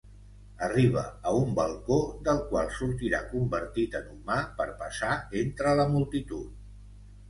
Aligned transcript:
Arriba 0.67 1.03
a 1.31 1.33
un 1.41 1.51
balcó 1.59 1.99
del 2.29 2.41
qual 2.49 2.73
sortirà 2.79 3.21
convertit 3.37 4.01
en 4.03 4.11
humà 4.17 4.43
per 4.59 4.71
passar 4.85 5.15
entre 5.47 5.81
la 5.83 5.91
multitud. 5.97 6.63